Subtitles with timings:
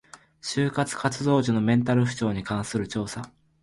[0.41, 3.31] 就職活動時のメンタル不調に関する調査